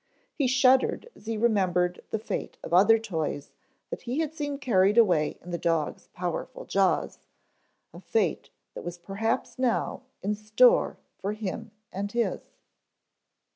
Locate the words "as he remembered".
1.15-2.01